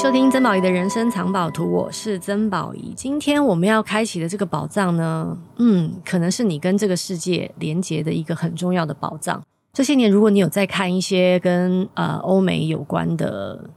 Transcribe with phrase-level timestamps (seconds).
[0.00, 2.94] 收听曾宝仪的人生藏宝图，我是曾宝仪。
[2.96, 9.42] 今天我们要开启的这个宝藏呢，嗯，可能是你跟这个世界连接的一个很重要的宝藏。
[9.74, 13.68] 这些年，如果你有在看一些跟呃欧美有关的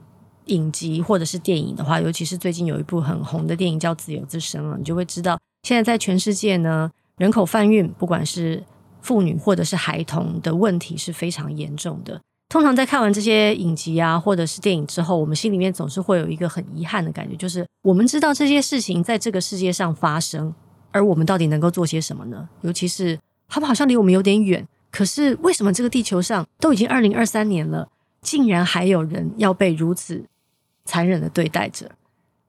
[0.46, 8.64] 影集或者是电影的话，尤其是最近有一部很红的电影叫《自由之声》了，你就会知道，现在在全世界呢，人口贩运，不管是
[9.02, 12.18] 妇女或者是孩童的问题是非常严重的。
[12.54, 20.54] 通常在看完这些影集啊，或者是电影之后，我们心里面总是会有一个很遗憾的感觉，就是我们知道这些事情在这个世界上发生，
[20.92, 22.48] 而我们到底能够做些什么呢？
[22.60, 23.18] 尤其是
[23.48, 27.88] 他们好像离我们有点远，可是为什么这个地球上都已经二零二三年了，
[28.22, 30.24] 竟然还有人要被如此
[30.84, 31.90] 残忍的对待着？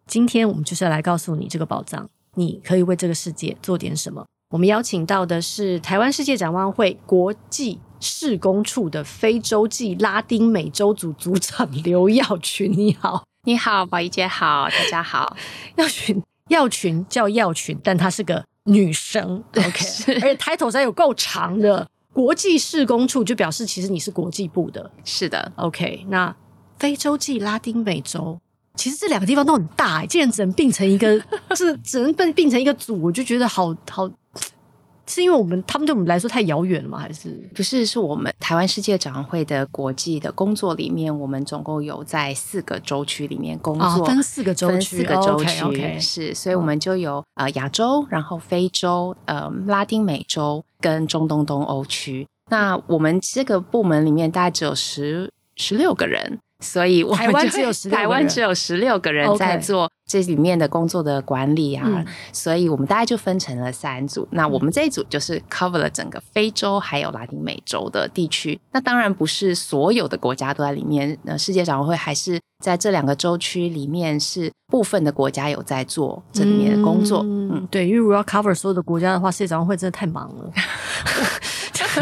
[0.05, 4.23] 今天我们就是要来告诉你这个宝藏，你可以为这个世界做点什么。
[4.49, 15.35] 我们邀请到的是台湾世界展望会国际事工处的非洲暨拉丁美洲组组长 刘耀群，你好，你好，宝仪姐好，大家好。
[15.77, 21.87] 耀群，耀群叫耀群，但她是个女生，OK，而且抬头才有够长的。
[22.13, 26.05] 国际事工处就表示，其实你是国际部的，是的，OK。
[26.07, 26.33] 那
[26.77, 28.39] 非洲暨拉丁美洲，
[28.75, 31.19] 其实这两个地方都很大，竟然只能并成一个，
[31.55, 34.09] 是只能并并成一个组，我就觉得好好。
[35.07, 36.97] 是因为我们他们对我们来说太遥远了吗？
[36.97, 37.85] 还是不是？
[37.85, 52.27] 是我们台湾世界展望会的国际的工作里面，我们总共有在四个州区里面工作，哦、分四个州区，四个州区、哦、okay, okay 是，所以我们就有呃亚洲，然后非洲，呃拉丁美洲跟中东东欧区。
[52.49, 56.39] 那我们这个部门里面大概只有十十六个人。
[56.59, 64.27] 所以，台湾只有十台湾只有十六个人在做这里面的工作的管理啊，嗯、所以我们大概就分成了三组。
[64.31, 68.59] 那我们这一组就是 cover 了整个非洲还有拉丁美洲的地区。
[68.71, 71.17] 那当然不是所有的国家都在里面。
[71.23, 77.21] 那世界展望会还是在这两个洲区里面，是部分的国家有在做这里面的工作。
[77.23, 80.51] 嗯，嗯对，因为如果要 cover 所有的国家的话，世界展望会真的太忙了。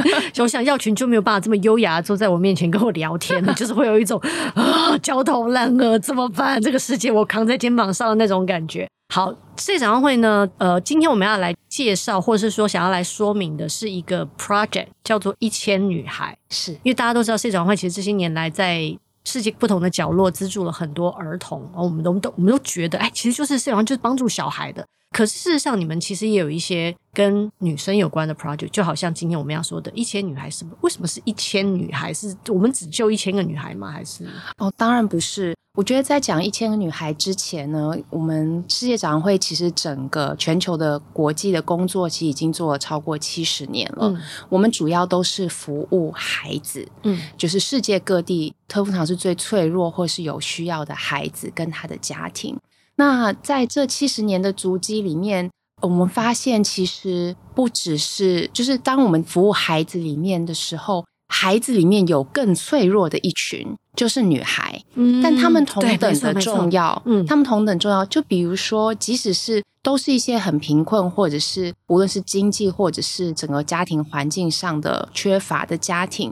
[0.40, 4.20] 我想耀群就没有办法这么优雅坐在我面前跟我聊天， 就是会有一种
[4.56, 6.62] 啊焦头烂额怎么办？
[6.62, 8.88] 这个世界我扛在肩膀上的那种感觉。
[9.14, 16.36] 好，世界展望会呢，呃，今天我们要来介绍，或者是说想要来说明的是一个 project，叫做一千女孩。
[16.50, 24.84] 是因为大家都知道，世界展望会其实这些年来在世界不同的角落资助了很多儿童，然后我们都都我们都觉得，哎，其实就是世界展望会就是帮助小孩的。
[25.12, 32.14] 可是事实上，你们其实也有一些跟女生有关的 project，就好像今天我们要说的一千女孩，是为什么是一千女孩？
[32.14, 33.92] 是我们只救一千个女孩吗？
[33.92, 34.26] 还是？
[34.58, 35.56] 哦，当然不是。
[35.76, 44.06] 我觉得在讲一千个女孩之前呢，我们世界展望会其实整个全球的国际的工作，其实已经做了超过七十年了。
[44.08, 52.56] 嗯，我们主要都是服务孩子，嗯，就是世界各地，通常是最脆弱或是有需要的孩子跟他的家庭。
[52.96, 55.50] 那在这七十年的足迹里面，
[55.84, 64.82] 我们发现其实不只是，就是当我们服务孩子里面的时候，孩子里面有更脆弱的一群，就是女孩。
[64.96, 68.06] 嗯，但他们同等的重要，嗯，他们同等重要。
[68.06, 76.32] 就比如说，即使是都是一些很贫困，或者是无论是经济或者是整个家庭环境上的缺乏的家庭。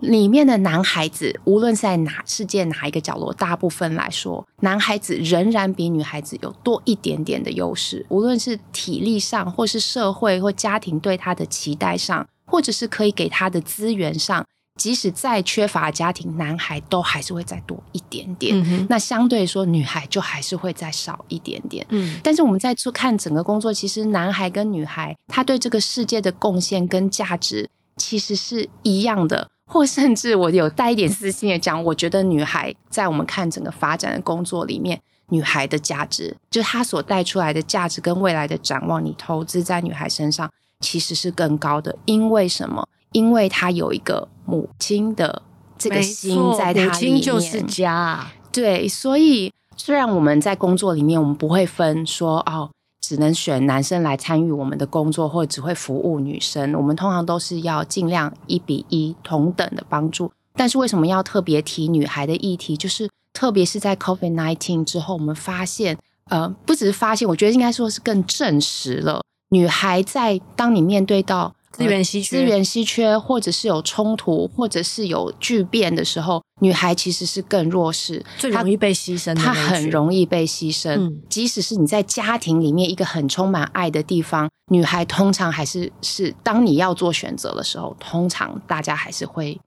[0.00, 8.04] 里面的男孩子，无论是在哪世界哪一个角落，大部分来说，男孩子仍然比女孩子有多一点点的优势。
[8.08, 14.46] 无论是体力上，或是社会或家庭对他的期待上，或者是可以给他的资源上，
[14.76, 18.56] 即使再缺乏家庭，男孩都还是会再多一点点。
[18.56, 21.86] 嗯、那相对说，女孩就还是会再少一点点。
[21.90, 27.68] 嗯，但是我们在做看整个工作，其实男孩跟女孩他对这个世界的贡献跟价值
[27.98, 29.50] 其实是一样的。
[29.72, 40.50] 或甚至我有带一点私心的讲，我觉得女孩在我们看整个发展的工作里面，女孩的价值，就是她所带出来的价值跟未来的展望，你投资在女孩身上
[40.80, 41.96] 其实是更高的。
[42.04, 42.88] 因为什么？
[43.12, 45.42] 因为她有一个母亲的
[45.78, 48.26] 这个心在她里面，母亲就是家。
[48.50, 52.70] 对，所以虽然我们在工作里面，我们不会分说哦。
[53.00, 56.74] 只能选男生来参与我们的工作，或者只会服务女生。
[56.74, 60.30] 我们通常都是要尽量一比一同等的帮助。
[60.54, 62.76] 但是为什么要特别提女孩的议题？
[62.76, 65.96] 就是特别是在 COVID nineteen 之后，我们发现，
[66.28, 71.54] 呃，不只是发现，我觉得应该说是更证实了，女孩在当你面对到。
[71.80, 79.34] 资源稀缺，资源稀缺，或者是有冲突，或者是有巨变的时候，女孩其实是更弱势，最容易被牺牲。
[79.34, 80.90] 她很容易被牺牲。
[80.96, 89.58] 嗯，即使是你在家庭里面一个很充满爱的地方，女孩通常还是是当你要做选择的时候，通常大家还是会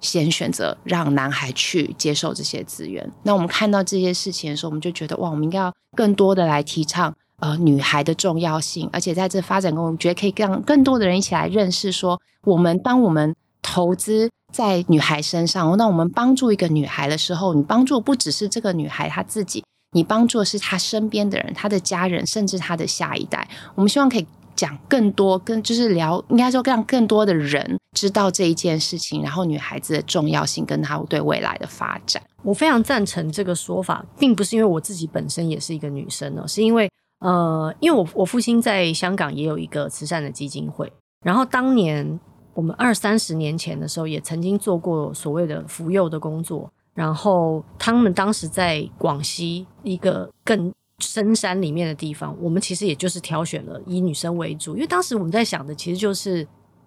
[0.00, 3.10] 先选择让男孩去接受这些资源。
[3.22, 23.48] 那我们看到这些事情的时候，我们就觉得哇，我们应该要更多的来提倡呃女孩的重要性，而且在这发展中，我觉得可以让更多的人一起来认识说，我们当我们投资在女孩身上，那我们帮助一个女孩的时候，你帮助不只是这个女孩她自己，你帮助的是她身边的人、她的家人，甚至她的下一代。
[23.74, 24.26] 我们希望可以。
[24.54, 32.22] 讲更多，更就是聊，应该说让更多的人知道这一件事情，然后女孩子的重要性跟她对未来的发展。
[32.42, 36.88] 我非常赞成这个说法，并不是因为我自己本身也是一个女生呢，是因为
[37.22, 40.92] 呃，因为我我父亲在香港也有一个慈善的基金会，
[41.24, 42.20] 然后当年
[42.54, 50.72] 我们二三十年前的时候，也曾经做过所谓的扶幼的工作，然后他们当时在广西一个更。
[50.98, 56.46] 深山里面的地方，我们其实也就是挑选了以女生为主，因为当时我们在想的其实就是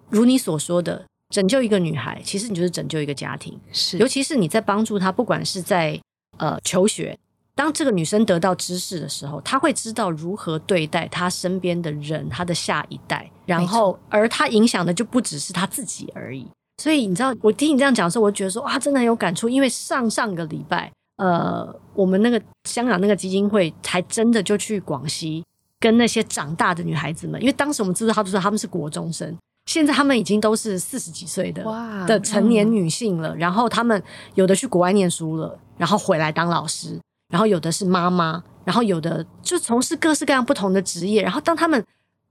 [0.10, 6.00] 如你所说的，拯救一个女孩，其实你就是拯救一个家庭，是，尤其是你在帮助她，不管是在
[6.38, 7.20] 呃求学，
[7.56, 16.46] 当这个女生得到知识的时候，她会知道如何对待她身边的人，她的下一代，然后而她影响的就不只是她自己而已。
[16.78, 20.92] 所以你知道，我听你这样讲的时候，我觉得说哇，真的很有感触，因为上上个礼拜。
[21.18, 25.42] 呃，我们那个香港那个基金会还真的就去广西
[25.80, 29.34] 跟那些长大的女孩子们，因为当时我们知道他们说他们是国中生，
[29.66, 33.34] 现在他们已经都是四十几岁的哇的成年女性了。
[33.38, 34.04] 然后他们
[34.34, 37.00] 有的去国外念书了，然后回来当老师，
[37.30, 41.22] 然后有的是妈妈，然后有的就从事各式各样不同的职业。
[41.22, 41.84] 然后当他们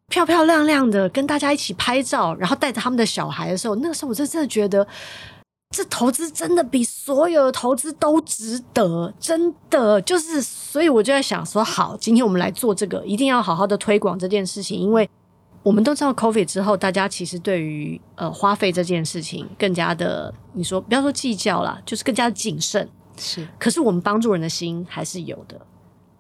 [0.09, 4.87] 漂漂亮亮的跟大家一起拍照，然后带着他们的小孩的时候，那个时候我就真的觉得。
[5.71, 15.11] 这投资真的比所有的投资都值得，真的就是，所以我就在想说，好，今天我们来做这个，一定要好好的推广这件事情，因为
[15.65, 22.89] 我们都知道，COVID 之后，大家其实对于呃花费这件事情更加的，你说不要说计较啦，就是更加谨慎。
[23.17, 25.61] 是，可是我们帮助人的心还是有的。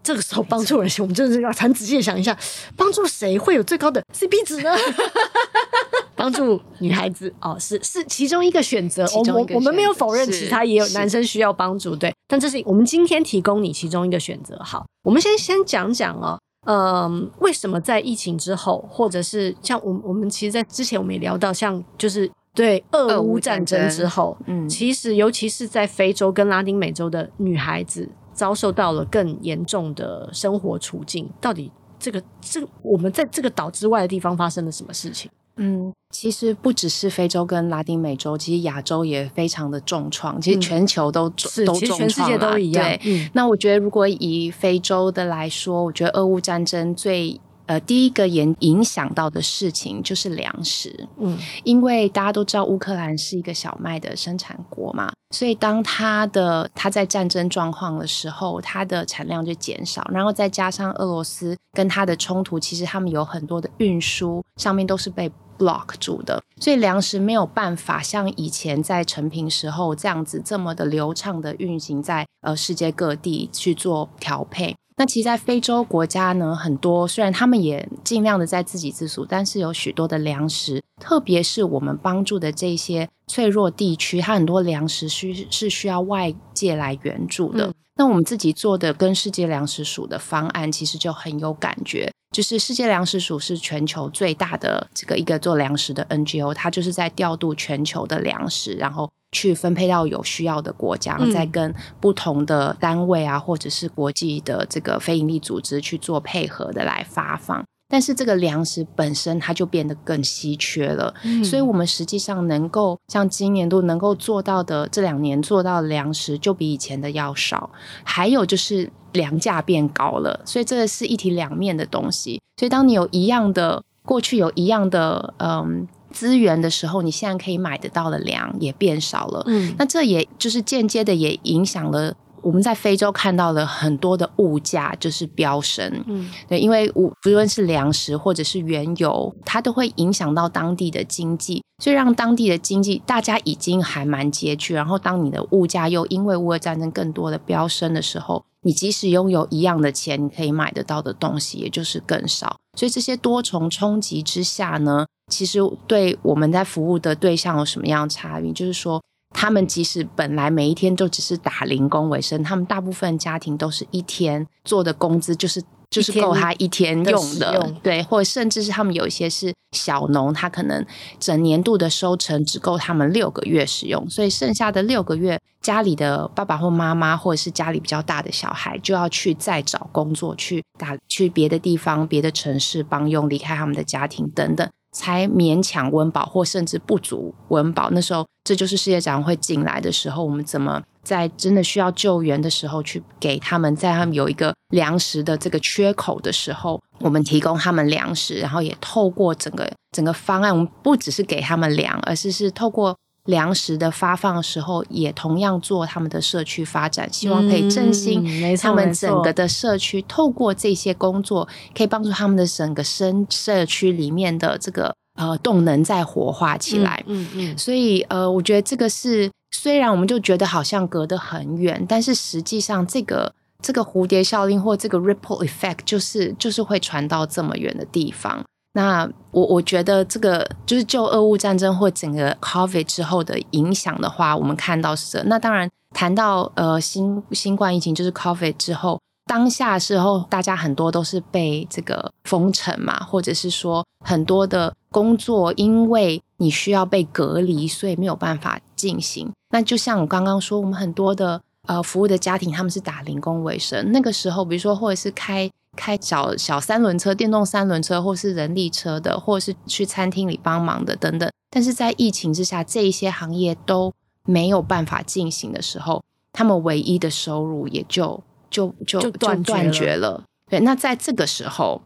[0.02, 2.36] 这个时候帮助人心，我们真的是要很仔细的想一下，
[2.76, 4.70] 帮助谁会有最高的 CP 值呢？
[6.14, 9.04] 帮助女孩子哦，是是其中一个选择。
[9.14, 12.14] 我我我们没有否认，其他也有男生需要帮助，对。
[12.28, 14.58] 但这是我们今天提供你其中一个选择。
[14.62, 31.28] 好，我们先先讲讲哦，嗯、呃，为什么在疫情之后，或者是像我们我们其实，在之前我们也聊到，像就是对俄乌战争之后，嗯，其实尤其是在非洲跟拉丁美洲的女孩子遭受到了更严重的生活处境。
[31.40, 35.30] 到底这个这个我们在这个岛之外的地方发生了什么事情？
[35.56, 40.40] 嗯，其实不只是非洲跟拉丁美洲，其实亚洲也非常的重创。
[40.40, 42.84] 其实全球都、嗯、都重创，其实全世界都一样。
[42.84, 51.08] 对，嗯、那我觉得如果以非洲的来说，我觉得俄乌战争最呃第一个影影响到的事情就是粮食。
[51.18, 60.06] 嗯，因为大家都知道乌克兰是一个小麦的生产国嘛，所以当它的它在战争状况的时候，它的产量就减少。
[60.12, 74.74] 然后再加上俄罗斯跟它的冲突，其实他们有很多的运输上面都是被 block 住的，所以粮食没有办法像以前在成平时候这样子这么的流畅的运行在呃世界各地去做调配。
[74.96, 87.66] 那其实，在非洲国家呢，很多虽然他们也尽量的在自给自足，但是有许多的粮食，特别是我们帮助的这些脆弱地区，它很多粮食需是需要外界来援助的。
[87.66, 92.10] 嗯、那我们自己做的跟世界粮食署的方案，其实就很有感觉。
[92.32, 107.64] 就是世界粮食署是全球最大的这个一个做粮食的 NGO，它就是在调度全球的粮食，然后去分配到有需要的国家，再跟不同的单位啊，或者是国际的这个非营利组织去做配合的来发放。
[107.88, 117.70] 但是这个粮食本身它就变得更稀缺了，嗯、所以我们实际上能够像今年度能够做到的，这两年做到的粮食就比以前的要少，
[118.02, 118.90] 还有就是。
[119.14, 122.40] 粮价变高了，所以这个是一体两面的东西。
[122.56, 129.44] 所以当你有一样的过去有一样的嗯资源的时候，你现在可以买得到的粮也变少了。
[129.46, 132.12] 嗯，那这也就是间接的也影响了
[132.44, 136.04] 我们在非洲看到了很多的物价就是飙升。
[136.06, 144.74] 嗯，对，因为无不论是粮食或者是原油，它都会影响到当地的经济，所以让当地的经济大家已经还蛮拮据。
[144.74, 148.44] 然后当你的物价又因为乌俄战争更多的飙升的时候。
[148.66, 152.56] 你即使拥有一样的钱，你可以买得到的东西，也就是更少。
[152.78, 158.50] 所以这些多重冲击之下呢，其实对我们在服务的对象有什么样的差异？
[158.54, 159.02] 就是说，
[159.34, 170.84] 他们即使本来每一天就只是打零工为生，他们大部分家庭都是一天做的工资就是就是够他一天用的，的对，或者甚至是他们有一些是小农，他可能
[171.20, 187.90] 整年度的收成只够他们六个月使用，所以剩下的六个月，家里的爸爸或妈妈，或者是家里比较大的小孩，就要去再找工作，去打去别的地方、别的城市帮佣，离开他们的家庭等等，才勉强温饱，或甚至不足温饱。
[187.90, 190.80] 那时候，这就是世界展会进来的时候，我们怎么？
[191.02, 208.24] 在真的需要救援的时候，去给他们，在他们有一个粮食的这个缺口的时候，我们提供他们粮食，然后也透过整个整个方案，我们不只是给他们粮，而是是透过粮食的发放的时候，也同样做他们的社区发展，希望可以振兴
[208.56, 210.00] 他们整个的社区。
[210.00, 217.02] 嗯、透过这些工作，可以帮助他们的整个生社区里面的这个呃动能再活化起来。
[217.06, 219.30] 嗯嗯，嗯，所以呃，我觉得这个是。
[219.56, 228.44] 虽然我们就觉得好像隔得很远，但是实际上这个这个蝴蝶效应或这个 ripple effect 就是就是会传到这么远的地方。
[228.76, 235.22] 那我我觉得这个就是就俄乌战争或整个 COVID 之后的影响的话，我们看到是这。
[235.24, 249.30] 那当然谈到呃新新冠疫情，就是 COVID 之后，当下时候大家很多都是被这个封城嘛，或者是说很多的工作因为你需要被隔离，所以没有办法进行。
[249.50, 253.92] 那就像我刚刚说，我们很多的呃服务的家庭，他们是打零工为生。
[253.92, 261.30] 那个时候，比如说或者是开开小小三轮车、电动三轮车，或是人力车的，或是去餐厅里帮忙的等等。
[261.50, 263.92] 但是在疫情之下，这一些行业都
[264.24, 266.02] 没有办法进行的时候，
[266.32, 270.24] 他们唯一的收入也就就就就断绝了。
[270.50, 271.82] 对，那在这个时候，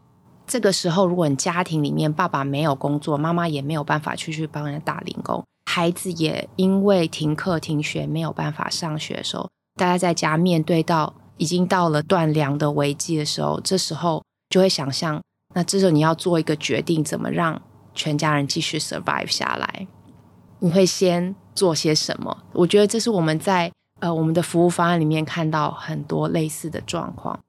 [0.47, 5.43] 这个时候，如果你家庭里面爸爸没有工作，妈妈也没有办法去去帮人打零工。
[5.65, 15.19] 孩子也因为停课停学没有办法上学的时候，大家在家面对到已经到了断粮的危机的时候，这时候就会想象，
[15.55, 17.59] 那这时候你要做一个决定，怎么让
[17.95, 19.87] 全家人继续 survive 下来？
[20.59, 22.43] 你会先做些什么？
[22.53, 27.39] 我觉得这是我们在呃我们的服务方案里面看到很多类似的状况。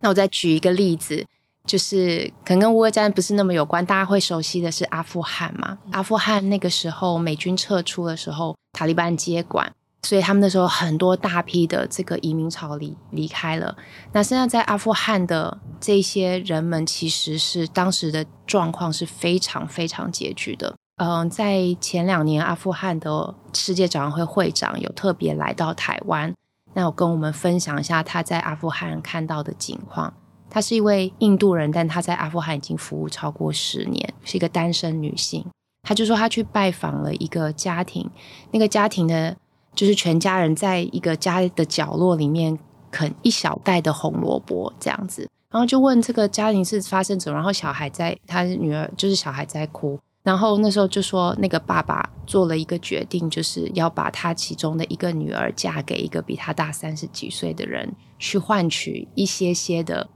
[0.00, 1.24] 那我再举一个例子。
[1.66, 5.76] 就是可能跟乌俄战不是那么有关，大家会熟悉的是阿富汗嘛？
[5.90, 9.74] 阿富汗那个时候美军撤出的时候，塔利班接管，
[10.06, 13.76] 所以他们那时候很多大批的这个移民潮离离开了。
[14.12, 20.76] 那现在在阿富汗的这些人们，其实是当时的状况是非常非常拮据的。
[20.98, 26.32] 嗯，在前两年，阿富汗的世界展望会会长有特别来到台湾，
[26.74, 30.14] 那有跟我们分享一下他在阿富汗看到的景况。
[30.48, 35.44] 她是一位印度人，但她在阿富汗已经服务超过十年，是一个单身女性。
[35.82, 38.08] 她就说她去拜访了一个家庭，
[38.52, 39.36] 那个家庭的，
[39.76, 42.58] 就是全家人在一个家的角落里面
[42.90, 60.08] 啃一小袋的红萝卜这样子，然后就问这个家庭是发生什么，然后小孩在，他女儿就是小孩在哭，然后那时候就说那个爸爸做了一个决定，就是要把他其中的一个女儿嫁给一个比他大三十几岁的人，去换取一些些的。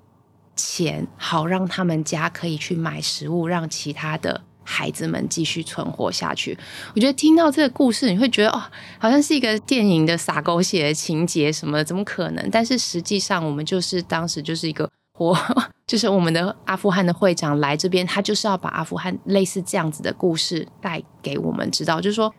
[0.56, 6.56] 钱好让他们家可以去买食物，让其他的孩子们继续存活下去。
[6.94, 8.62] 我觉得听到这个故事，你会觉得哦，
[8.98, 12.48] 好像是一个电影的撒狗血的情节什么的，怎么可能？
[12.50, 15.36] 但是实际上，我们就是当时就是一个活，
[15.86, 22.32] 就是我们的阿富汗的会长来这边，他就是要把阿富汗类似这样子的故事带给我们知道，就是说，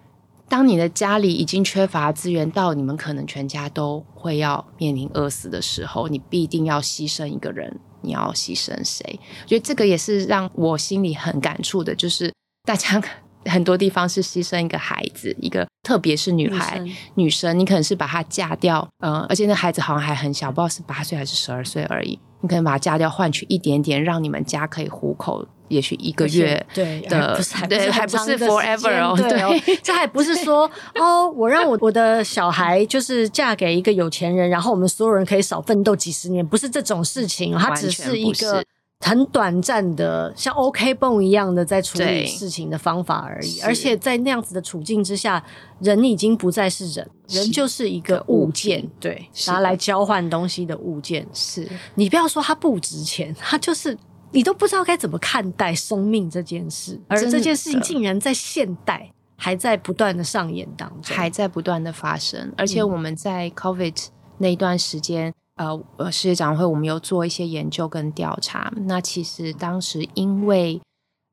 [0.48, 7.80] 当你的家里已经缺乏资源到你们可能全家都会要面临饿死的时候，你必定要牺牲一个人。
[8.02, 9.20] 你要牺牲谁？
[9.44, 13.02] 我觉得这个也是让我心里很感触的，就是大家
[13.46, 25.48] 很多地方是牺牲一个孩子，一个特别是女孩、女生，女生，你可能是把她嫁掉，嗯、呃，而且那孩子好像还很小，不知道是八岁还是十二岁而已，你可能把她嫁掉，换取一点点，让你们家可以糊口。
[25.72, 29.42] 也许一个月对的，对，还不是 forever 哦，对。
[29.42, 29.50] 哦，
[29.82, 38.62] 这还不是说哦，我让我我的小孩就是嫁给一个有钱人，然后我们所有人可以少奋斗几十年，不是这种事情，它只是一个
[39.00, 43.62] 很短暂的，像 OK 绷一样的在处理事情的方法而已。
[43.62, 45.42] 而且在那样子的处境之下，
[45.80, 51.26] 人已经不再是人，人就是一个物件，对，拿来交换东西的物件。
[51.34, 51.68] 是。
[51.96, 53.98] 你不要说它不值钱，它就是。
[54.32, 62.54] 你都不知道该怎么看待生命这件事，而这件事情竟然在现代还在不断的上演当中，还在不断的发生。
[62.58, 64.08] 而且我们在 COVID
[64.38, 68.72] 那一段时间，呃呃，世界展望会我们有做一些研究跟调查。
[68.86, 70.82] 那其实当时因为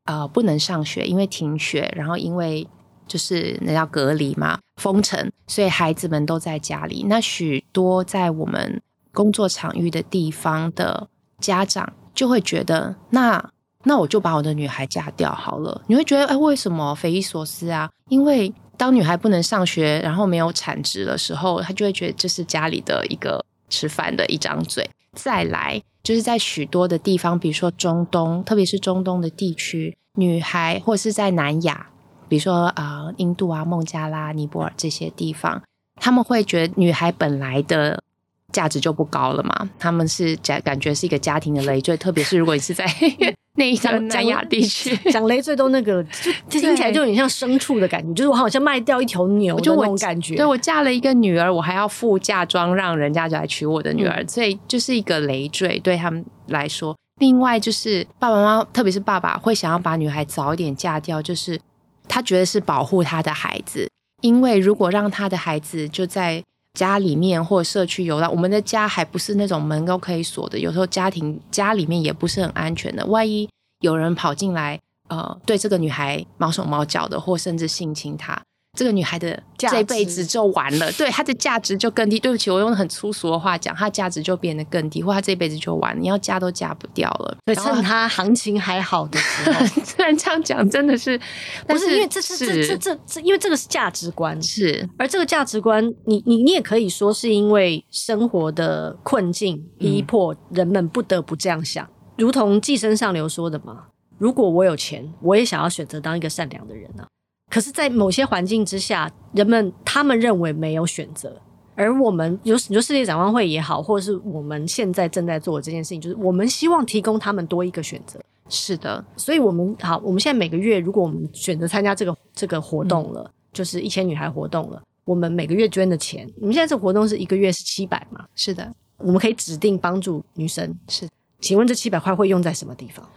[0.07, 2.67] 呃不能上学，因为停学，然后因为
[3.07, 7.05] 就是那叫隔离嘛，封城，所以孩子们都在家里。
[7.09, 11.93] 那许多在我们工作场域的地方的家长。
[12.19, 13.53] 就会觉得，那
[13.85, 15.81] 那我就把我的女孩嫁掉好了。
[15.87, 17.89] 你会觉得，哎，为什么匪夷所思啊？
[18.09, 24.91] 因为当女孩不能上学，然后没有产值的时候，她就会觉得这是家里的一个吃饭的一张嘴。
[25.13, 31.87] 再来，就是在许多的地方，比如说中东，特别是中东的地区，女孩或是在南亚，
[32.29, 35.63] 比如说啊、印度啊、孟加拉、尼泊尔这些地方，
[35.95, 38.03] 他们会觉得女孩本来的。
[38.53, 39.69] 价值就不高了嘛？
[39.79, 42.87] 他们是感感觉是一个家庭的累赘，特别是如果你是在
[43.57, 50.37] 那一张南亚地区，讲累赘都那个，就 听起来就有点像牲畜的感觉，就是我好像卖掉一条牛就那种感觉。
[50.37, 56.97] 对，我嫁了一个女儿，我还要付嫁妆让人家就来娶我的女儿，嗯、所以就是一个累赘对他们来说。
[57.21, 61.61] 另外就是爸爸妈妈，特别是爸爸会想要把女孩早一点嫁掉，就是
[62.09, 63.91] 他觉得是保护他的孩子，
[64.23, 66.43] 因为如果让他的孩子就在。
[66.75, 73.05] 家里面或社区游荡，我们的家还不是那种门都可以锁的，有时候家庭家里面也不是很安全的。
[73.07, 73.49] 万一
[73.81, 78.41] 有人跑进来，呃，对这个女孩毛手毛脚的，或甚至性侵她。
[78.77, 82.19] 这个女孩的这辈子就完了，对她的价值就更低。
[82.21, 87.37] 对不起，我用很粗俗的话讲，她的价值就变得更低，或她这辈子就完了，你要嫁都嫁不掉了。
[87.45, 91.19] 对，趁她行情还好的时候， 虽然这样讲真的是，
[91.67, 94.89] 不是因为这是这这这这，因为这个是价值观，是。
[94.97, 103.87] 而这个价值观，你你你也可以说是因为生活的困境逼迫人们不得不这样想，嗯、如同寄生上流说的嘛，
[104.19, 107.09] 如果我有钱，我也想要选择当一个善良的人啊。
[107.51, 111.41] 可是，在某些环境之下，人们他们认为没有选择，
[111.75, 118.21] 而我们有你说世界展望会也好，或者是我们现在正在做的这件事情，就是我们希望提供他们多一个选择。
[118.51, 128.25] 是的，所以我们好，我们现在每个月，如果我们选择参加这个这个活动了，嗯、就是一千女孩活动了，我们每个月捐的钱，你们现在这个活动是一个月是七百嘛？
[128.35, 130.75] 是的，我们可以指定帮助女生。
[130.89, 131.07] 是，
[131.41, 133.09] 请问这七百块会用在什么地方？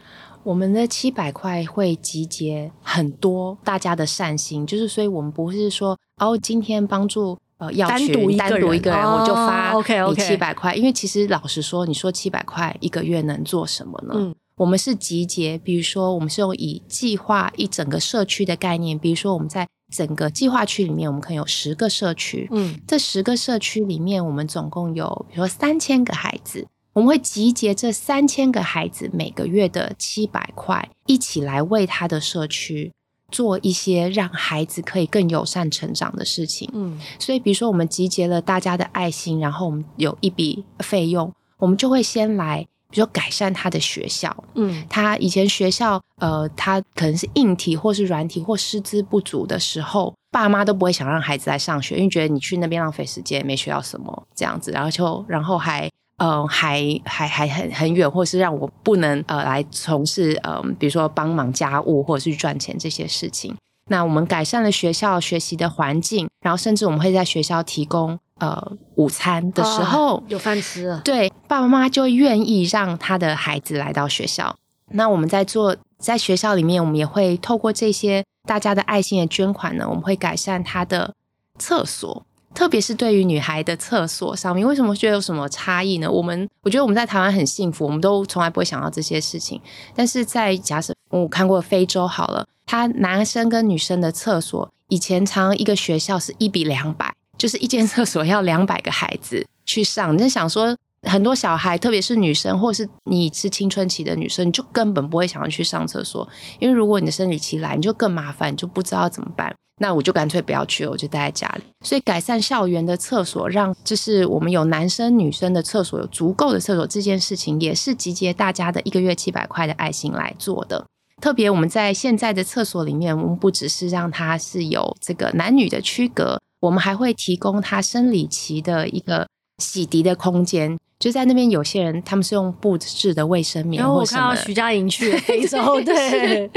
[0.43, 9.74] 我们的七百块会集结很多大家的善心，就是所以我们不是说哦，今天帮助呃要单独单独一个人，我就发
[10.09, 14.13] 你七百块，因为其实老实说，你说七百块一个月能做什么呢？
[14.15, 26.67] 嗯，我们是集结，比如说我们是用以计划一整个社区的概念，比如说我们在整个计划区里面，我们可能有十个社区，嗯，这十个社区里面，我们总共有比如说三千个孩子。
[26.93, 32.91] 我们会集结这三千个孩子每个月的七百块，一起来为他的社区
[33.31, 36.69] 做一些让孩子可以更友善成长的事情。
[36.73, 44.43] 嗯，所以比如说我们集结了大家的爱心，然后我们有一笔费用，我们就会先来，比如说改善他的学校。
[44.55, 55.89] 嗯，他以前学校呃，他可能是硬体或是软体或师资不足的时候，爸妈都不会想让孩子来上学，因为觉得你去那边浪费时间，没学到什么这样子，然后就然后还。
[56.22, 63.55] 嗯、呃，还还还很很远，或是让我不能呃来从事嗯、呃，比如说帮忙家务或者是赚钱这些事情。
[63.90, 74.55] 那我们改善了学校学习的环境，然后甚至我们会在学校提供呃午餐的时候、哦、有饭吃了，对，爸爸妈妈就愿意让他的孩子来到学校。
[74.92, 81.16] 那我们在做在学校里面，我们也会透过这些大家的爱心的捐款呢，我们会改善他的
[81.57, 82.24] 厕所。
[82.53, 86.11] 特别是对于女孩的厕所上面，为什么觉得有什么差异呢？
[86.11, 89.59] 我们我觉得我们在台湾很幸福，我们都从来不会想到这些事情。
[89.96, 100.14] 但是在假设我看过非洲好了，他男生跟女生的厕所以前常一个学校是一比两百， 就是一间厕所要两百个孩子去上。
[100.14, 106.27] 你就想说，很多小孩，特别是女生，或是你是青春期的女生，你就根本不会想要去上厕所，
[106.59, 109.55] 因为如果你的生理期来，你就更麻烦，你就不知道怎么办。
[109.81, 111.63] 那我就干脆不要去了，我就待在家里。
[111.83, 120.85] 所以改善校园的厕所，让就是我们有男生女生的厕所有足够的厕所，这件事情也是集结大家的一个月七百块的爱心来做的。
[121.20, 130.77] 特别我们在现在的厕所里面，我们不只是让它是有这个男女的区隔，我们还会提供他生理期的一个洗涤的空间。
[131.01, 136.48] 就在那边，有些人他们是用布制的卫生棉，然后我看到徐佳莹去 非洲，对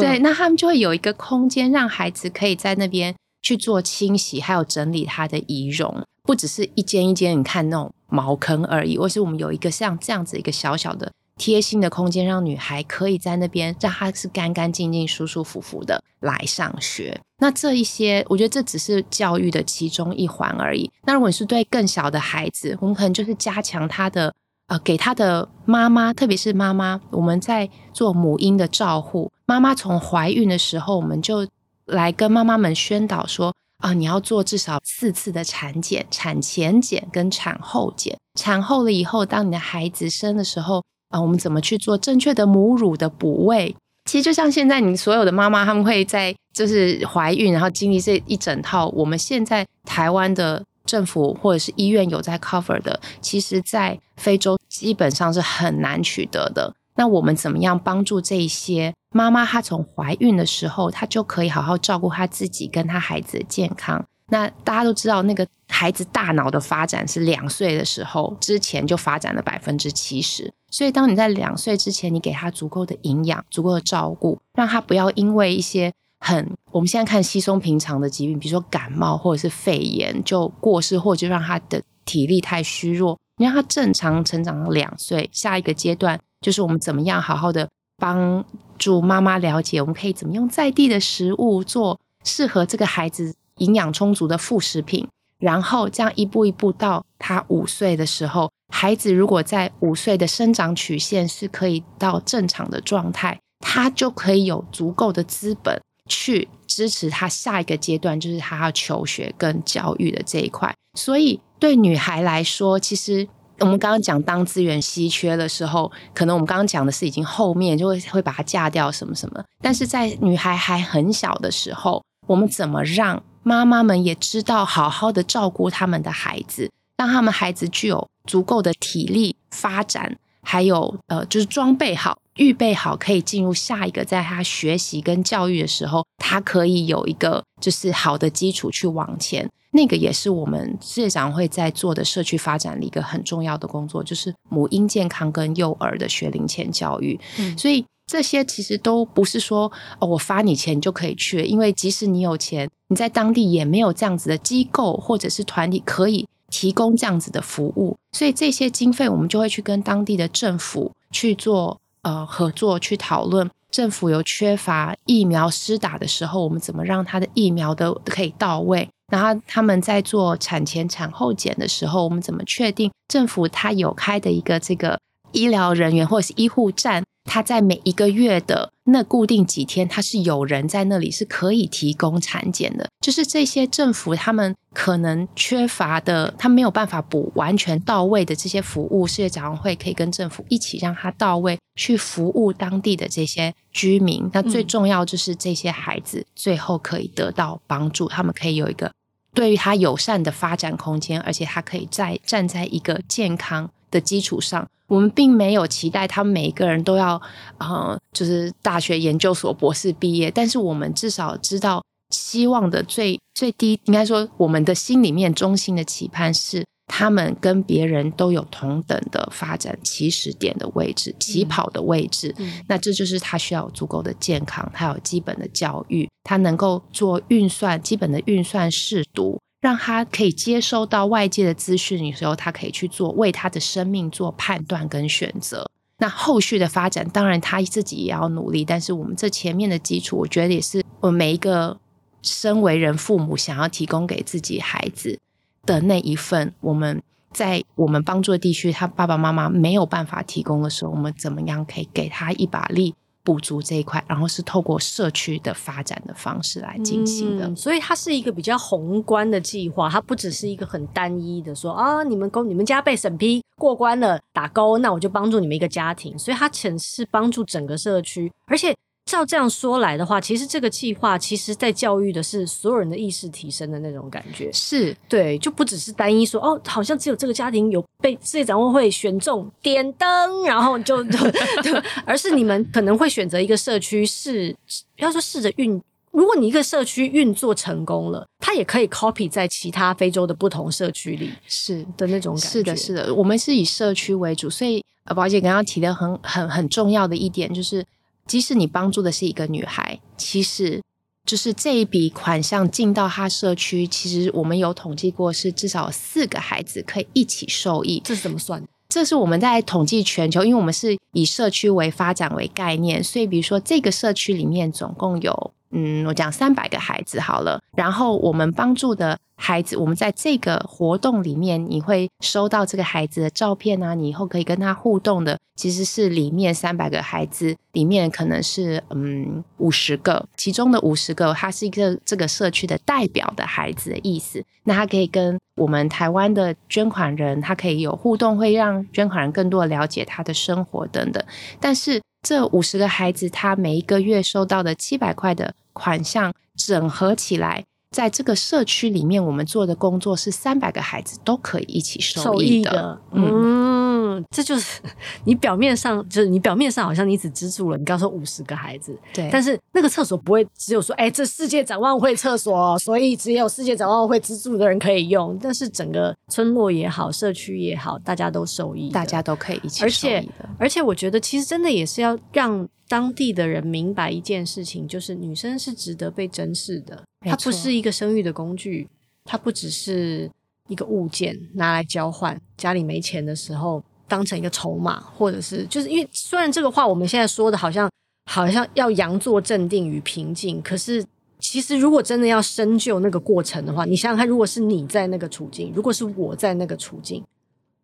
[0.00, 11.12] 对，那他们就会有一个空间，让孩子可以在那边去做清洗，还有整理他的仪容，不只是一间一间你看那种茅坑而已，或是我们有一个像这样子一个小小的。
[11.40, 17.18] 贴心的空间，让女孩可以在那边，让她是干干净净、舒舒服服的来上学。
[17.38, 20.92] 那这一些，我觉得这只是教育的其中一环而已。
[21.06, 24.34] 那如果你是对更小的孩子，我们可能就是加强他的，
[24.66, 29.32] 呃，给他的妈妈，特别是妈妈，我们在做母婴的照护。
[29.46, 31.48] 妈妈从怀孕的时候，我们就
[31.86, 38.18] 来跟妈妈们宣导说，啊、你要做至少四次的产检、产前检跟产后检。
[38.38, 40.84] 产后了以后，当你的孩子生的时候。
[41.10, 43.76] 啊、我们怎么去做正确的母乳的哺喂？
[44.06, 48.88] 其实就像现在你所有的妈妈，他们会在就是怀孕，然后经历这一整套。
[48.88, 56.74] 我们现在台湾的政府或者是医院有在 cover 的，其实在非洲基本上是很难取得的。
[56.96, 59.44] 那我们怎么样帮助这些妈妈？
[59.44, 64.04] 她从怀孕的时候，她就可以好好照顾她自己跟她孩子的健康。
[64.30, 70.52] 那大家都知道，那个孩子大脑的发展是两岁的时候之前就发展了百分之七十。
[70.70, 83.18] 所以，当你在两岁之前，你给他足够的营养、足够的照顾，让他不要因为一些很我们现在看稀松平常的疾病，比如说感冒或者是肺炎就过世，或者就让他的体力太虚弱。
[83.38, 88.44] 你让他正常成长到两岁，下一个阶段就是我们怎么样好好的帮
[88.78, 98.50] 助妈妈了解，我们可以怎么用在地的食物做适合这个孩子营养充足的副食品，然后这样一步一步到他五岁的时候。
[98.72, 110.72] 孩子如果在五岁的生长曲线是可以到正常的状态，他就可以有足够的资本去支持他下一个阶段，就是他要求学跟教育的这一块。
[110.96, 113.26] 所以对女孩来说，其实
[113.58, 119.42] 我们刚刚讲当资源稀缺的时候，可能我们刚刚讲的是已经后面就会会把她嫁掉什么什么。
[119.60, 126.70] 但是在女孩还很小的时候，我们怎么让妈妈们也知道好好的照顾他们的孩子？
[126.96, 139.48] 让他们孩子具有足够的体力发展，还有呃，就是装备好、预备好，可以进入下一个，在他学习跟教育的时候，他可以有一个就是好的基础去往前。
[139.72, 147.18] 那个也是我们世界长会在做的社区发展的一个很重要的工作，就是母婴健康跟幼儿的学龄前教育。
[147.38, 149.70] 嗯，所以这些其实都不是说
[150.00, 156.26] 哦，我发你钱就可以去，因为即使你有钱，你在当地也没有这样子的机构或者是团体可以。
[156.52, 168.88] 提供这样子的服务，所以这些经费我们就会去跟当地的政府去做呃合作，去讨论政府有缺乏疫苗施打的时候，我们怎么让他的疫苗都可以到位。
[169.12, 174.98] 然后他们在做产前产后检的时候，我们怎么确定政府他有开的一个这个
[175.30, 177.04] 医疗人员或者是医护站？
[177.30, 182.88] 他在每一个月的那固定几天，他是有人在那里是可以提供产检的。
[183.00, 194.28] 就是这些政府他们可能缺乏的，他没有办法补完全到位的这些服务，世界展望会可以跟政府一起让他到位，去服务当地的这些居民。
[194.32, 198.92] 那最重要就是这些孩子最后可以得到帮助，他们可以有一个
[199.32, 204.66] 对于他友善的发展空间，而且他可以在站在一个健康的基础上。
[204.86, 207.20] 我们并没有期待他们每一个人都要，
[207.58, 222.34] 呃，就是大学研究所博士毕业，但是我们至少知道，希望的最最低，应该说我们的心里面中心的期盼是，他们跟别人都有同等的发展起始点的位置，起跑的位置。
[222.38, 229.38] 嗯，那这就是他需要有足够的健康，他有基本的教育，他能够做运算，基本的运算试读。
[229.60, 235.70] 让他可以接收到外界的资讯的时候，他可以去做为他的生命做判断跟选择。
[235.98, 238.64] 那后续的发展，当然他自己也要努力。
[238.64, 241.78] 但是我们这前面的基础，我觉得也是我们每一个
[242.22, 245.18] 身为人父母想要提供给自己孩子
[245.66, 246.54] 的那一份。
[246.60, 252.94] 我们在我们帮助的地区，他爸爸妈妈没有办法提供的时候，我们怎么样可以给他一把力？
[253.30, 268.74] 补足这一块，然后是透过社区的发展的方式来进行的，所以它是一个比较宏观的计划，它不只是一个很单一的说啊，你们公你们家被审批过关了，打勾，那我就帮助你们一个家庭，所以它其实是帮助整个社区，而且。
[269.10, 281.18] 照这样说来的话，其实这个计划其实在教育的是所有人的意识提升的那种感觉，是对，就不只是单一说哦，好像只有这个家庭有被世界展望会选中点灯，然后就就
[281.60, 284.54] 对，而是你们可能会选择一个社区是，
[284.98, 294.84] 要说试着运，如果你一个社区运作成功了，它也可以 copy 在其他非洲的不同社区里，是的那种感觉，是的，是的，我们是以社区为主，所以
[295.16, 297.84] 宝姐刚刚提的很很很重要的一点就是。
[298.30, 300.80] 即使你帮助的是一个女孩，其实
[301.26, 308.00] 就是这一笔款项进到她社区，其实我们有统计过，是至少四个孩子可以一起受益。
[308.04, 308.62] 这是怎么算？
[308.88, 341.24] 这是我们在统计全球，因为我们是以社区为发展为概念，所以比如说这个社区里面总共有嗯，我讲三百个孩子好了，然后我们帮助的孩子，我们在这个活动里面，你会收到这个孩子的照片啊，你以后可以跟他互动的，其实是里面三百个孩子里面可能是嗯五十个，其中的五十个，他是一个这个社区的代表的孩子的意思，那他可以跟我们台湾的捐款人，他可以有互动，会让捐款人更多了解他的生活等等，
[341.60, 342.00] 但是。
[342.22, 352.70] 这五十个孩子，他每一个月收到的七百块的款项整合起来，在这个社区里面，我们做的工作是三百个孩子都可以一起受益的。
[352.70, 353.30] 益的嗯。
[353.32, 353.89] 嗯，
[354.30, 354.80] 这就是
[355.24, 370.12] 你表面上就是你表面上好像你只资助了，你刚说五十个孩子，对，但是那个厕所不会只有说，哎，这世界展望会厕所，所以只有世界展望会资助的人可以用，但是整个村落也好，社区也好，大家都受益，大家都可以一起受益。
[370.12, 370.28] 而且，
[370.60, 378.88] 而且我觉得其实真的也是要让当地的人明白一件事情，就是女生是值得被珍视的，她不是一个生育的工具，
[379.24, 380.30] 她不只是
[380.68, 383.82] 一个物件拿来交换，家里没钱的时候。
[384.10, 387.88] 当成一个筹码，或者是就是因为虽然这个话我们现在说的好像
[388.28, 391.04] 好像要佯作镇定与平静，可是
[391.38, 397.24] 其实如果真的要深究那个过程的话，你想想看，如果是你在那个处境，如果是我在那个处境，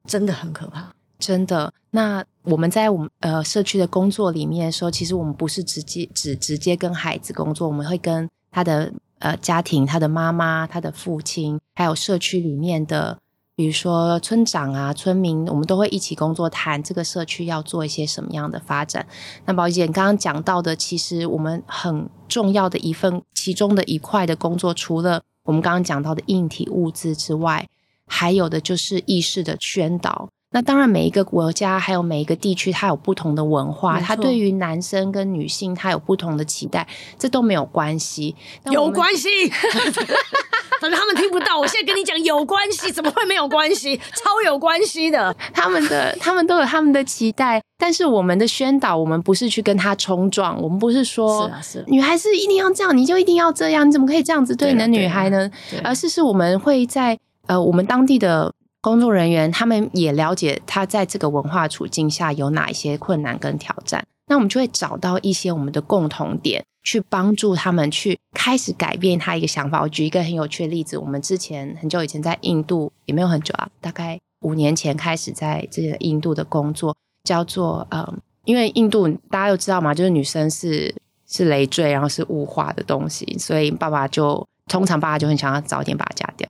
[0.04, 1.72] 真的很可怕，真的。
[1.92, 13.18] 那我们在我们呃社区的工作里面说，其实我们不是直接只直接跟孩子工作，我们会跟他的呃家庭、他的妈妈、他的父亲，还有社区里面的。
[13.56, 19.06] 比如说村长啊、村民，我们都会一起工作，谈这个社区要做一些什么样的发展。
[19.46, 27.66] 那宝仪姐刚刚讲到的，其实我们很重要的一份，其中的一块的工作，除了我们刚刚讲到的硬体物资之外，
[28.06, 30.28] 还有的就是意识的宣导。
[30.56, 36.88] 那当然，每一个国家还有每一个地区，它有不同的文化，它对于男生跟女性，它有不同的期待，
[37.18, 38.34] 这都没有关系。
[38.64, 39.28] 有关系，
[40.80, 41.60] 反正他们听不到。
[41.60, 43.98] 我现在跟你讲有关系，怎么会没有关系？
[43.98, 45.36] 超有关系的。
[45.52, 55.50] 他们的他们都有他们的期待，但是我们的宣导，我们不是去跟他冲撞，我们不是说，是啊，是女孩子一定要这样，你就一定要这样，你怎么可以这样子对你的女孩呢？
[55.84, 58.50] 而是是我们会在呃，我们当地的。
[58.86, 69.82] 工作人员他们也了解他在这个文化处境下有哪一些困难跟挑战，那我们就会找到一些我们的共同点，去帮助他们去开始改变他一个想法。
[69.82, 80.94] 我举一个很有趣的例子，我们之前很久以前在印度，也没有很久啊，大概五年前开始在这个印度的工作，叫做嗯，因为印度大家都知道嘛，就是女生是
[81.26, 86.48] 是累赘，然后是物化的东西，所以爸爸就通常爸爸就很想要早点把她嫁掉。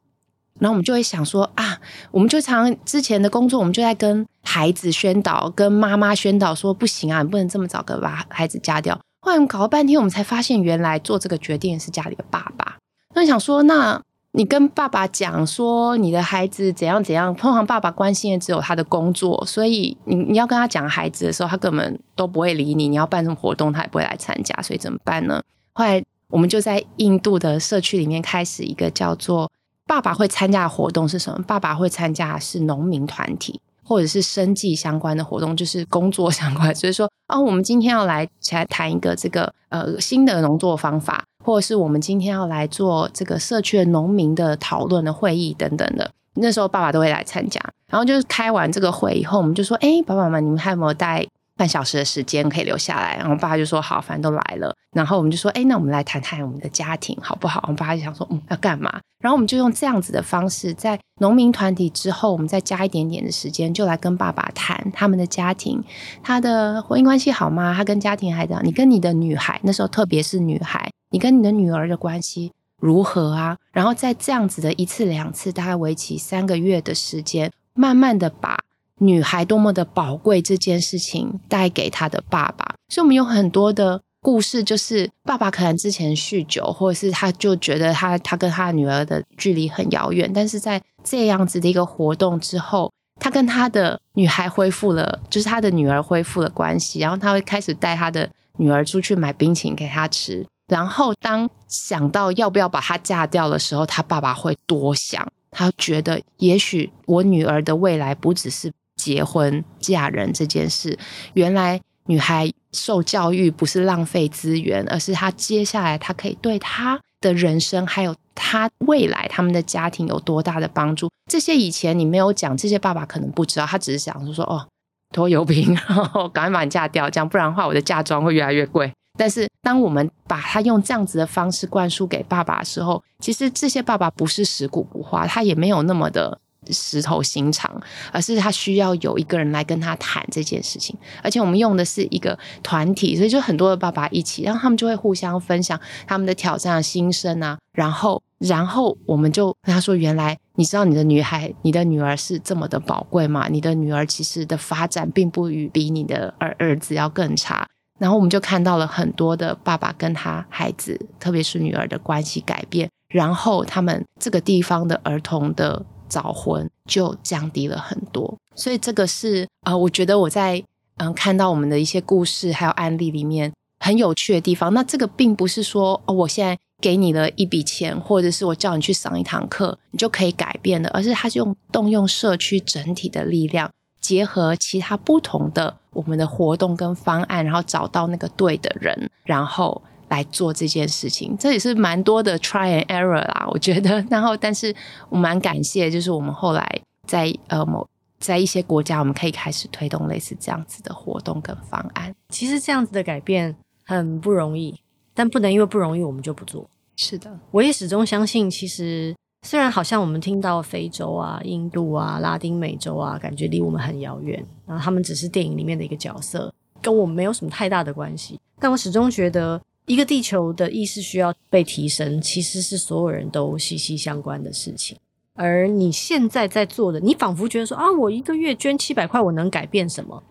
[0.58, 1.78] 然后我们就会想说啊，
[2.10, 8.98] 我们就常之前的工作，我们就在跟孩子宣导，跟妈妈宣导说不行啊，你不能这么早个把孩子嫁掉。
[9.20, 12.76] 后来我们搞了半天，我们才发现原来做这个决定是家里的爸爸。
[13.14, 14.00] 那想说，那
[14.32, 22.88] 你跟爸爸讲说你的孩子怎样怎样，通常爸爸关心的只有他的工作，所以你你要跟他讲孩子的时候，他根本都不会理你。
[22.88, 25.42] 你要办什么活动，他也不会来参加，所以怎么办呢？
[25.74, 29.50] 后来我们就在印度的社区里面开始一个叫做。
[29.86, 31.42] 爸爸会参加的活动是什么？
[31.46, 36.74] 爸爸会参加的是农民团体，或者是生计相关的活动，就是工作相关。
[36.74, 46.10] 所以说，哦，我们今天要来来谈一个这个呃新的农作方法，或者是我们今天要来做这个社区的农民的讨论的会议等等的。
[46.34, 47.60] 那时候爸爸都会来参加。
[47.88, 51.24] 然后就是开完这个会以后，我们就说：“哎，爸爸们，你们还有没有带？”
[51.56, 54.74] 半小时的时间可以留下来，然后爸爸就说好，反正都来了。
[54.94, 57.60] 然后我们就说，哎，那我们来谈谈我们的家庭好不好？
[57.64, 59.00] 我们爸爸就想说，嗯，要干嘛？
[59.20, 65.82] 然后我们就用这样子的方式，在农民团体之后，我们再加一点点的时间，就来跟爸爸谈他们的家庭，
[66.22, 67.74] 他的婚姻关系好吗？
[67.74, 68.64] 他跟家庭还怎样？
[68.64, 73.56] 你跟你的女孩，那时候特别是女孩，你跟你的女儿的关系如何啊？
[73.72, 78.58] 然后在这样子的一次两次，大概为期三个月的时间，慢慢的把。
[78.98, 108.72] 女孩多么的宝贵，这件事情带给她的爸爸，所以我们有很多的故事，就是爸爸可能之前酗酒，或者是他就觉得他他跟他女儿的距离很遥远，但是在这样子的一个活动之后，他跟他的女孩恢复了，就是他的女儿恢复了关系，然后他会开始带他的女儿出去买冰淇淋给他吃，然后当想到要不要把她嫁掉的时候，他爸爸会多想，他觉得也许我女儿的未来不只是。
[109.06, 110.98] 结婚嫁人这件事，
[111.34, 121.08] 原来女孩受教育不是浪费资源，而是她接下来她可以对她的人生，还有她未来他们的家庭有多大的帮助。
[121.30, 124.66] 这些以前你没有讲，这些爸爸可能不知道，他只是想说说哦，
[125.14, 128.92] 拖油瓶，然 后赶快把你嫁掉，这样不然的话我的嫁妆会越来越贵。
[129.16, 136.38] 但是当我们把他用这样子的方式灌输给爸爸的时候，其实这些爸爸不是食古不化，他也没有那么的。
[136.70, 137.80] 石头心肠，
[138.12, 140.96] 而是他需要有一个人来跟他谈这件事情。
[141.22, 147.58] 而且我们用的是一个团体，所以就很多的爸爸一起，然后他们就会互相分享他们的挑战、心声啊。
[147.72, 153.48] 然后，然后我们就跟他说：“原来你知道你的女孩、你的女儿是这么的宝贵吗？
[153.50, 157.68] 你的女儿其实的发展并不与比你的儿儿子要更差。”
[158.00, 165.84] 然后我们就看到了很多的爸爸跟他孩子，特别是女儿的关系改变，然后他们这个地方的儿童的。
[166.08, 170.62] 早婚就降低了很多，所以这个是呃，我觉得我在
[170.96, 174.72] 嗯看到我们的一些故事还有案例里面很有趣的地方。
[174.72, 189.82] 那这个并不是说哦，我现在给你了一笔钱，或者是我叫你去上一堂课，你就可以改变的，而是他是用动用社区整体的力量，结合其他不同的我们的活动跟方案，然后找到那个对的人，然后。
[190.08, 194.00] 来做这件事情，这也是蛮多的 try and error 啦，我觉得。
[194.08, 194.74] 然后，但是
[195.08, 197.86] 我蛮感谢，就是我们后来在呃某
[198.20, 202.14] 在一些国家，我们可以开始推动类似这样子的活动跟方案。
[202.28, 204.80] 其实这样子的改变很不容易，
[205.12, 206.68] 但不能因为不容易我们就不做。
[206.96, 218.40] 是的，我也始终相信，其实虽然好像我们听到非洲啊、印度啊、拉丁美洲啊，感觉离我们很遥远，然后他们只是电影里面的一个角色，跟我们没有什么太大的关系。
[218.60, 219.60] 但我始终觉得。
[219.86, 224.96] 一个地球的意识需要被提升，其实是所有人都息息相关的事情。
[225.34, 230.22] 而你现在在做的，你仿佛觉得说啊，我一个月捐七百块，我能改变什么？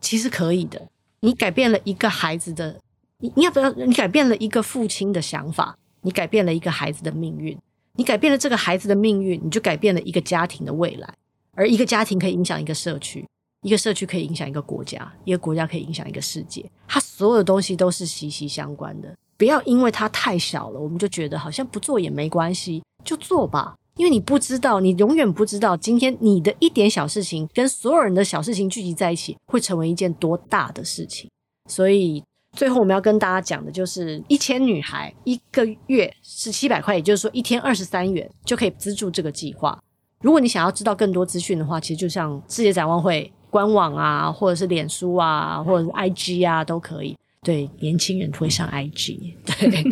[0.00, 0.88] 其实可以的。
[1.20, 2.80] 你改变了一个孩子的，
[3.18, 3.70] 你你要不要？
[3.72, 7.56] 你改变了一个父亲的想法，你改变了一个孩子的命运，
[7.94, 11.14] 你改变了这个孩子的命运，你就改变了一个家庭的未来。
[11.52, 13.24] 而一个家庭可以影响一个社区。
[13.62, 19.16] 一个社区可以影响一个国家，一个国家可以影响一个世界，它所有东西都是息息相关的。
[19.36, 23.76] 不要因为它太小了，我们就觉得好像不做也没关系，就做吧。
[23.96, 31.30] 因为你不知道，你永远不知道，今天你的一点小事情跟所有人的小事情聚集在一起，会成为一件多大的事情。
[31.70, 32.24] 所以
[32.56, 39.80] 最后我们要跟大家讲的就是，一千女孩一个月是七百块，也就是说一天二十三元就可以资助这个计划。
[40.22, 43.32] 如果你想要知道更多资讯的话，其实就像世界展望会。
[43.52, 47.14] 官网啊，或者是脸书啊，或者是 IG 啊，都可以。
[47.42, 49.34] 对，年轻人会上 IG。
[49.44, 49.84] 对，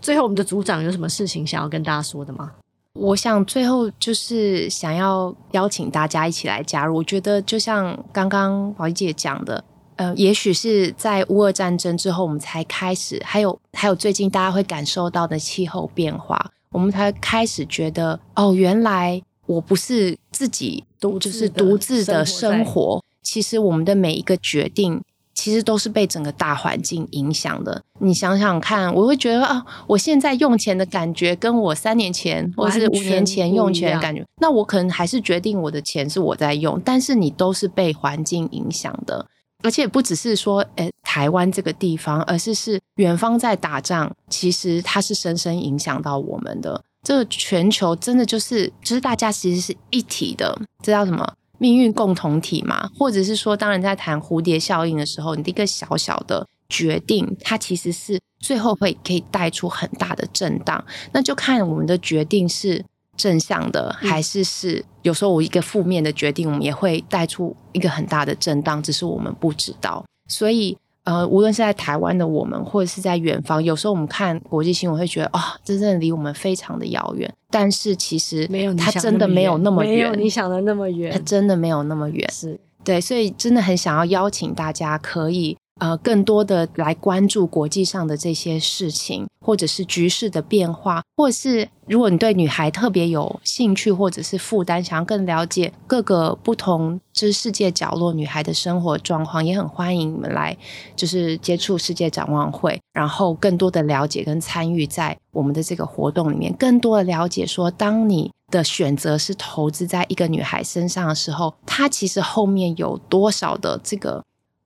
[0.00, 2.52] 最后我们的组长有什么事情想要跟大家说的吗？
[2.92, 6.94] 我想最后就是想要邀请大家一起来加入。
[6.94, 9.64] 我觉得就像刚刚宝仪姐讲的，
[9.96, 19.20] 呃，也许是在乌俄战争之后，我们才开始，还有还有最近大家会感受到的气候变化，我们才开始觉得，哦，原来。
[19.46, 23.00] 我不是自己独，就是独自的生活。
[23.22, 25.00] 其实我们的每一个决定，
[25.32, 27.82] 其实都是被整个大环境影响的。
[28.00, 39.26] 你想想看，我会觉得啊，我现在用钱的感觉，跟我三年前或是五年前用钱的感觉，那我可能还是决定我的钱是我在用，但是你都是被环境影响的。
[39.62, 46.82] 而且不只是说，诶，台湾这个地方，而是是远方在打仗，其实它是深深影响到我们的。
[47.04, 52.90] 这个全球真的就是，就是大家其实是一体的，这叫什么命运共同体嘛？
[52.98, 60.82] 或者是说，当人在谈蝴蝶效应的时候，你的一个小小的决定，它其实是最后会可以带出很大的震荡。
[61.12, 62.82] 那就看我们的决定是
[63.16, 70.02] 正向的，还是是有时候我一个负面的决定，我们也会带出一个很大的震荡，只是我们不知道。
[70.26, 70.76] 所以。
[71.04, 77.32] 呃，无论是在台湾的我们，或者是在远方，有时候我们看国际新闻会觉得啊、哦，这真的离我们非常的遥远。
[77.50, 82.28] 但是其实没有，它真的没有那么远，没有你想的那么远，它真的没有那么远。
[82.32, 85.56] 是对，所以真的很想要邀请大家可以。
[85.80, 100.56] 呃，更多的来关注国际上的这些事情，或者是局势的变化，或者是如果你对女孩特别有兴趣，或者是负担，想要更了解各个不同之世界角落女孩的生活状况，也很欢迎你们来，
[100.94, 114.22] 就是接触世界展望会，然后更多的了解跟参与在我们的这个活动里面，更多的了解说，当你的选择是投资在一个女孩身上的时候，她其实后面有多少的这个。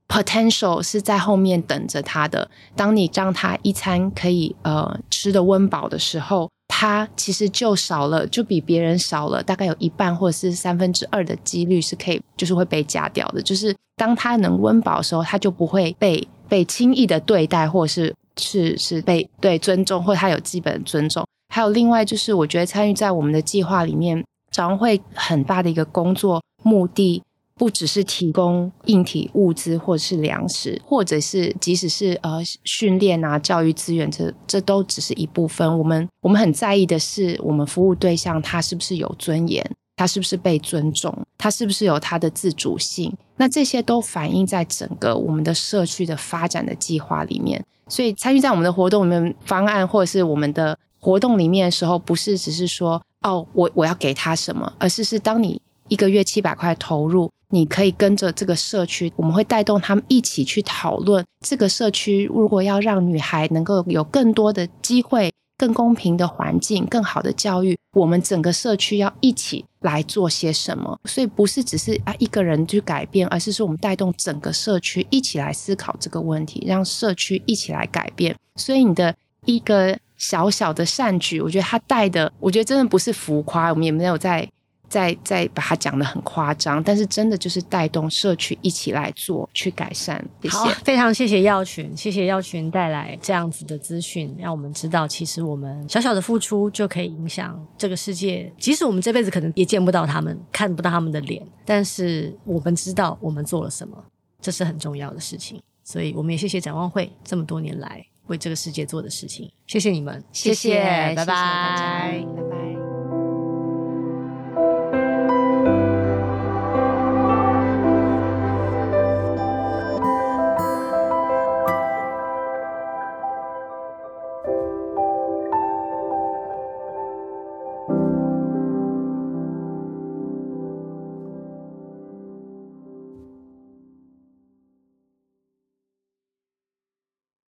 [0.08, 2.50] Potential 是在后面等着他的。
[2.74, 13.42] 当你让他一餐可以呃吃的温饱的时候，他其实就少了，就比别人少了大概有一半或者是三分之二的几率是可以，就是会被夹掉的。
[13.42, 21.26] 就是当他能温饱的时候，他就不会被被轻易的对待，或者是是是被对尊重，或者他有基本尊重。
[21.54, 27.22] 还有另外就是，我觉得参与在我们的计划里面，常会很大的一个工作目的。
[27.58, 35.78] 不只是提供硬体物资，或者是粮食，或者是即使是呃训练啊、教育资源，这这都只是一部分。
[35.78, 43.12] 我们我们很在意的是，我们服务对象他是不是有尊严，他是不是被尊重，他是不是有他的自主性。
[43.36, 47.64] 那这些都反映在整个我们的社区的发展的计划里面。
[47.88, 57.30] 所以参与在我们的活动里面方案，或者是我们的活动里面的时候，不是只是说哦，我我要给他什么，而是是当你一个月七百块投入。
[57.50, 62.26] 你可以跟着这个社区，我们会带动他们一起去讨论这个社区。
[62.26, 71.00] 如果要让女孩能够有更多的机会、更公平的环境、更好的教育，我们整个社区要一起来做些什么？
[71.06, 78.36] 所以不是只是啊一个人去改变，而是说我们带动整个社区一起来思考这个问题，让社区一起来改变。
[78.56, 79.14] 所以你的
[79.46, 84.46] 一个小小的善举，我觉得他带的，我觉得真的不是浮夸，我们也没有在。
[84.88, 90.24] 再再把它讲的很夸张，但是真的就是带动社区一起来做，去改善。
[90.42, 90.56] 谢谢。
[90.56, 98.52] 好，非常谢谢耀群，谢谢耀群带来这样子的资讯，让我们知道，其实我们小小的付出就可以影响这个世界。
[98.58, 104.02] 即使我们这辈子可能也见不到他们，看不到他们的脸，但是我们知道我们做了什么，
[104.40, 105.60] 这是很重要的事情。
[105.84, 109.50] 所以，我们也谢谢展望会这么多年来为这个世界做的事情。
[109.66, 110.78] 谢谢你们，谢谢，
[111.16, 112.12] 拜拜。
[112.12, 112.87] 谢谢